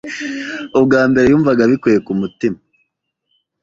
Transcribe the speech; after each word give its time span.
Ubwa 0.79 1.01
mbere, 1.09 1.25
yumvaga 1.27 1.61
abikuye 1.63 1.97
ku 2.05 2.11
mutima. 2.21 2.59